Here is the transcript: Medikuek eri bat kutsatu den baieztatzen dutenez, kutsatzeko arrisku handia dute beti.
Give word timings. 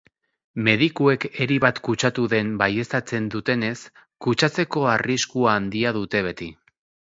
Medikuek 0.67 1.25
eri 1.45 1.57
bat 1.65 1.81
kutsatu 1.87 2.25
den 2.31 2.49
baieztatzen 2.63 3.29
dutenez, 3.37 3.75
kutsatzeko 4.29 4.89
arrisku 4.97 5.47
handia 5.55 5.95
dute 6.03 6.27
beti. 6.33 6.53